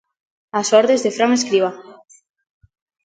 Ás 0.59 0.69
ordes 0.79 1.03
de 1.05 1.11
Fran 1.15 1.31
Escribá. 1.35 1.71